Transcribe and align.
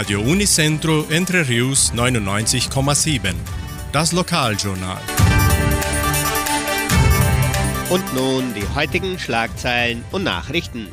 Radio 0.00 0.22
Unicentro 0.22 1.04
Entre 1.10 1.46
Rius 1.46 1.92
99,7. 1.92 3.34
Das 3.92 4.12
Lokaljournal. 4.12 5.02
Und 7.90 8.14
nun 8.14 8.54
die 8.54 8.66
heutigen 8.74 9.18
Schlagzeilen 9.18 10.02
und 10.10 10.24
Nachrichten. 10.24 10.88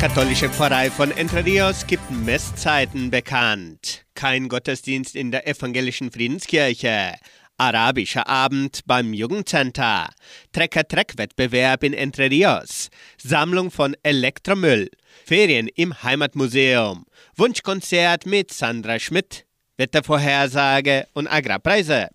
Katholische 0.00 0.48
Pfarrei 0.48 0.92
von 0.92 1.10
Entre 1.10 1.44
Rios 1.44 1.84
gibt 1.88 2.08
Messzeiten 2.12 3.10
bekannt. 3.10 4.04
Kein 4.14 4.48
Gottesdienst 4.48 5.16
in 5.16 5.32
der 5.32 5.48
evangelischen 5.48 6.12
Friedenskirche. 6.12 7.14
Arabischer 7.58 8.28
Abend 8.28 8.80
beim 8.86 9.12
Jugendcenter. 9.12 10.08
Trecker-Treck-Wettbewerb 10.52 11.82
in 11.82 11.92
Entre 11.92 12.30
Rios. 12.30 12.88
Sammlung 13.18 13.70
von 13.70 13.96
Elektromüll. 14.02 14.88
Ferien 15.26 15.68
im 15.74 16.02
Heimatmuseum. 16.02 17.04
Wunschkonzert 17.36 18.24
mit 18.26 18.52
Sandra 18.52 18.98
Schmidt. 18.98 19.44
Wettervorhersage 19.76 21.06
und 21.12 21.26
Agrarpreise. 21.26 22.08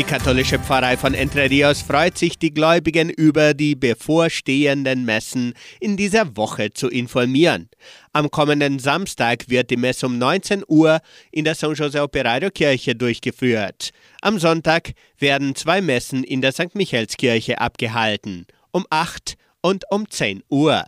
Die 0.00 0.06
katholische 0.06 0.58
Pfarrei 0.58 0.96
von 0.96 1.12
Entre 1.12 1.50
Rios 1.50 1.82
freut 1.82 2.16
sich, 2.16 2.38
die 2.38 2.54
Gläubigen 2.54 3.10
über 3.10 3.52
die 3.52 3.74
bevorstehenden 3.74 5.04
Messen 5.04 5.52
in 5.78 5.98
dieser 5.98 6.38
Woche 6.38 6.72
zu 6.72 6.88
informieren. 6.88 7.68
Am 8.14 8.30
kommenden 8.30 8.78
Samstag 8.78 9.50
wird 9.50 9.68
die 9.68 9.76
Messe 9.76 10.06
um 10.06 10.16
19 10.16 10.64
Uhr 10.66 11.00
in 11.30 11.44
der 11.44 11.54
San 11.54 11.74
Jose 11.74 12.00
Operario 12.00 12.50
Kirche 12.50 12.94
durchgeführt. 12.94 13.90
Am 14.22 14.38
Sonntag 14.38 14.92
werden 15.18 15.54
zwei 15.54 15.82
Messen 15.82 16.24
in 16.24 16.40
der 16.40 16.52
St. 16.52 16.74
Michaelskirche 16.74 17.60
abgehalten, 17.60 18.46
um 18.70 18.86
8 18.88 19.34
und 19.60 19.84
um 19.90 20.08
10 20.08 20.42
Uhr. 20.48 20.86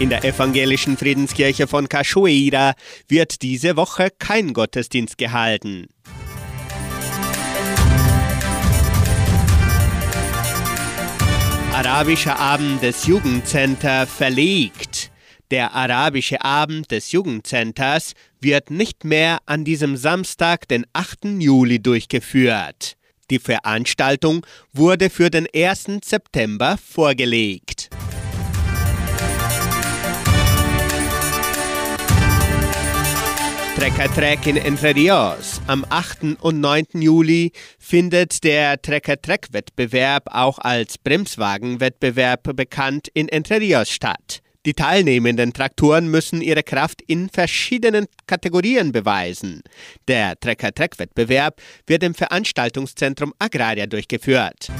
In 0.00 0.08
der 0.08 0.24
evangelischen 0.24 0.96
Friedenskirche 0.96 1.66
von 1.66 1.86
Cachoeira 1.86 2.72
wird 3.06 3.42
diese 3.42 3.76
Woche 3.76 4.08
kein 4.18 4.54
Gottesdienst 4.54 5.18
gehalten. 5.18 5.88
Arabischer 11.74 12.38
Abend 12.38 12.82
des 12.82 13.06
Jugendcenter 13.06 14.06
verlegt. 14.06 15.12
Der 15.50 15.74
Arabische 15.74 16.42
Abend 16.42 16.90
des 16.90 17.12
Jugendcenters 17.12 18.14
wird 18.40 18.70
nicht 18.70 19.04
mehr 19.04 19.40
an 19.44 19.66
diesem 19.66 19.98
Samstag, 19.98 20.66
den 20.66 20.86
8. 20.94 21.26
Juli, 21.40 21.78
durchgeführt. 21.78 22.94
Die 23.30 23.38
Veranstaltung 23.38 24.46
wurde 24.72 25.10
für 25.10 25.28
den 25.28 25.46
1. 25.54 26.00
September 26.02 26.78
vorgelegt. 26.78 27.90
Trecker 33.80 34.14
Trek 34.14 34.46
in 34.46 34.58
Entre 34.58 34.94
Rios. 34.94 35.58
Am 35.66 35.86
8. 35.88 36.36
und 36.42 36.60
9. 36.60 36.84
Juli 36.96 37.50
findet 37.78 38.44
der 38.44 38.82
Trecker 38.82 39.18
Trek 39.22 39.46
Wettbewerb 39.52 40.24
auch 40.26 40.58
als 40.58 40.98
Bremswagenwettbewerb 40.98 42.54
bekannt 42.54 43.08
in 43.14 43.30
Entre 43.30 43.58
Rios 43.58 43.88
statt. 43.88 44.42
Die 44.66 44.74
teilnehmenden 44.74 45.54
Traktoren 45.54 46.08
müssen 46.08 46.42
ihre 46.42 46.62
Kraft 46.62 47.00
in 47.00 47.30
verschiedenen 47.30 48.04
Kategorien 48.26 48.92
beweisen. 48.92 49.62
Der 50.08 50.38
Trecker 50.38 50.74
Trek 50.74 50.98
Wettbewerb 50.98 51.62
wird 51.86 52.02
im 52.02 52.12
Veranstaltungszentrum 52.12 53.32
Agraria 53.38 53.86
durchgeführt. 53.86 54.70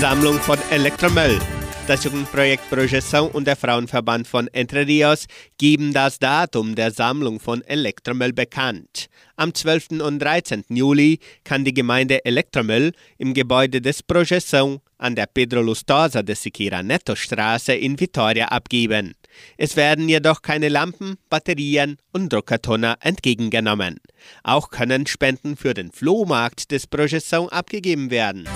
Sammlung 0.00 0.40
von 0.40 0.58
Elektromüll. 0.72 1.38
Das 1.86 2.02
Jugendprojekt 2.02 2.68
Projeção 2.68 3.30
und 3.30 3.46
der 3.46 3.54
Frauenverband 3.54 4.26
von 4.26 4.48
Entre 4.48 4.84
Rios 4.88 5.26
geben 5.56 5.92
das 5.92 6.18
Datum 6.18 6.74
der 6.74 6.90
Sammlung 6.90 7.38
von 7.38 7.62
Elektromüll 7.62 8.32
bekannt. 8.32 9.08
Am 9.36 9.54
12. 9.54 10.00
und 10.00 10.18
13. 10.18 10.64
Juli 10.68 11.20
kann 11.44 11.64
die 11.64 11.72
Gemeinde 11.72 12.24
Elektromüll 12.24 12.90
im 13.18 13.34
Gebäude 13.34 13.80
des 13.80 14.02
Projeção 14.02 14.80
an 14.98 15.14
der 15.14 15.26
Pedro 15.26 15.60
Lustosa 15.60 16.24
de 16.24 16.34
Siqueira 16.34 16.82
Neto 16.82 17.14
Straße 17.14 17.74
in 17.74 18.00
Vitoria 18.00 18.46
abgeben. 18.46 19.14
Es 19.56 19.76
werden 19.76 20.08
jedoch 20.08 20.42
keine 20.42 20.68
Lampen, 20.68 21.18
Batterien 21.30 21.98
und 22.12 22.32
Druckertoner 22.32 22.96
entgegengenommen. 23.00 24.00
Auch 24.42 24.70
können 24.70 25.06
Spenden 25.06 25.56
für 25.56 25.74
den 25.74 25.92
Flohmarkt 25.92 26.72
des 26.72 26.90
Projeção 26.90 27.48
abgegeben 27.48 28.10
werden. 28.10 28.48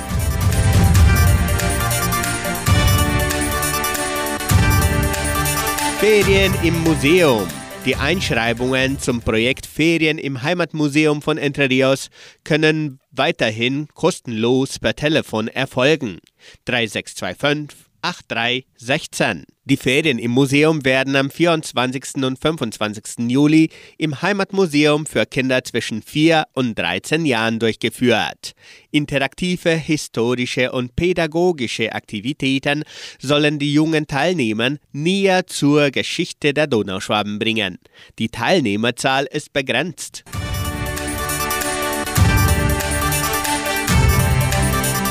Ferien 6.01 6.55
im 6.63 6.83
Museum. 6.83 7.47
Die 7.85 7.95
Einschreibungen 7.95 8.99
zum 8.99 9.21
Projekt 9.21 9.67
Ferien 9.67 10.17
im 10.17 10.41
Heimatmuseum 10.41 11.21
von 11.21 11.37
Entre 11.37 11.69
Rios 11.69 12.09
können 12.43 13.01
weiterhin 13.11 13.87
kostenlos 13.93 14.79
per 14.79 14.97
Telefon 14.97 15.49
erfolgen. 15.49 16.21
3625 16.65 17.90
8316. 18.03 19.45
Die 19.65 19.77
Ferien 19.77 20.19
im 20.19 20.33
Museum 20.33 20.85
werden 20.85 21.15
am 21.15 21.31
24. 21.31 22.25
und 22.25 22.39
25. 22.39 23.31
Juli 23.31 23.69
im 23.99 24.21
Heimatmuseum 24.21 25.07
für 25.07 25.27
Kinder 25.27 25.63
zwischen 25.63 26.03
4 26.03 26.45
und 26.55 26.79
13 26.79 27.25
Jahren 27.25 27.59
durchgeführt. 27.59 28.53
Interaktive, 28.91 29.71
historische 29.71 30.73
und 30.73 30.97
pädagogische 30.97 31.93
Aktivitäten 31.93 32.85
sollen 33.21 33.59
die 33.59 33.73
jungen 33.73 34.07
Teilnehmer 34.07 34.77
näher 34.93 35.47
zur 35.47 35.91
Geschichte 35.91 36.53
der 36.53 36.67
Donauschwaben 36.67 37.39
bringen. 37.39 37.79
Die 38.19 38.29
Teilnehmerzahl 38.29 39.27
ist 39.27 39.53
begrenzt. 39.53 40.25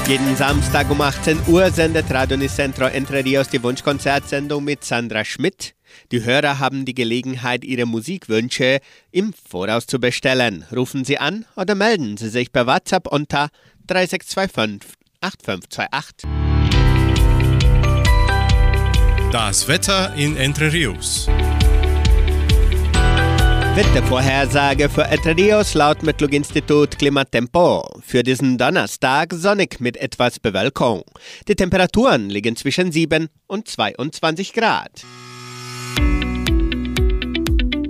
Jeden 0.10 0.36
Samstag 0.36 0.90
um 0.90 1.02
18 1.02 1.38
Uhr 1.50 1.70
sendet 1.70 2.10
Radio 2.10 2.36
Nicentro 2.36 2.86
Entre 2.86 3.24
Rios 3.24 3.48
die 3.48 3.62
Wunschkonzertsendung 3.62 4.64
mit 4.64 4.84
Sandra 4.84 5.24
Schmidt. 5.24 5.76
Die 6.12 6.24
Hörer 6.24 6.58
haben 6.58 6.84
die 6.84 6.96
Gelegenheit, 6.96 7.64
ihre 7.64 7.86
Musikwünsche 7.86 8.80
im 9.12 9.34
Voraus 9.34 9.86
zu 9.86 10.00
bestellen. 10.00 10.66
Rufen 10.76 11.06
Sie 11.06 11.20
an 11.20 11.46
oder 11.56 11.76
melden 11.76 12.18
Sie 12.18 12.30
sich 12.30 12.52
per 12.52 12.66
WhatsApp 12.66 13.06
unter 13.06 13.50
3625 13.86 14.94
8528. 15.22 16.28
Das 19.32 19.68
Wetter 19.68 20.16
in 20.16 20.38
Entre 20.38 20.74
Rios. 20.74 21.30
Wettervorhersage 23.80 24.90
für 24.90 25.06
Entre 25.06 25.38
Rios 25.38 25.74
laut 25.74 26.04
Metlog-Institut 26.04 27.00
Klimatempo. 27.00 27.88
Für 28.02 28.24
diesen 28.24 28.58
Donnerstag 28.58 29.34
sonnig 29.34 29.80
mit 29.80 29.96
etwas 29.96 30.38
Bewölkung. 30.38 31.04
Die 31.48 31.56
Temperaturen 31.56 32.30
liegen 32.30 32.58
zwischen 32.58 32.92
7 32.92 33.30
und 33.48 33.70
22 33.70 34.52
Grad. 34.52 35.06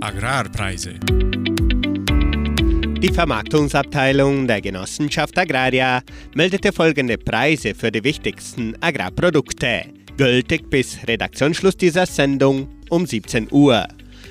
Agrarpreise. 0.00 0.94
Die 3.02 3.12
Vermarktungsabteilung 3.12 4.46
der 4.46 4.60
Genossenschaft 4.60 5.36
Agraria 5.36 6.02
meldete 6.36 6.72
folgende 6.72 7.18
Preise 7.18 7.74
für 7.74 7.90
die 7.90 8.04
wichtigsten 8.04 8.80
Agrarprodukte. 8.80 9.86
Gültig 10.16 10.70
bis 10.70 10.98
Redaktionsschluss 11.08 11.76
dieser 11.76 12.06
Sendung 12.06 12.68
um 12.90 13.06
17 13.06 13.48
Uhr. 13.50 13.88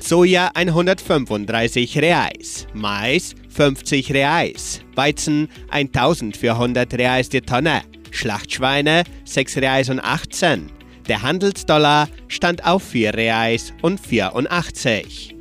Soja 0.09 0.50
135 0.56 2.00
Reais, 2.00 2.65
Mais 2.73 3.35
50 3.50 4.11
Reais, 4.11 4.81
Weizen 4.95 5.50
1400 5.69 6.91
Reais 6.95 7.29
die 7.29 7.41
Tonne, 7.41 7.83
Schlachtschweine 8.09 9.03
6 9.25 9.57
Reais 9.57 9.88
und 9.91 10.00
18. 10.00 10.71
Der 11.07 11.21
Handelsdollar 11.21 12.09
stand 12.27 12.65
auf 12.65 12.81
4 12.85 13.13
Reais 13.13 13.71
und 13.83 14.00
84. 14.00 15.35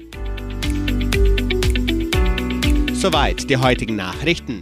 Soweit 2.93 3.49
die 3.49 3.57
heutigen 3.57 3.97
Nachrichten. 3.97 4.61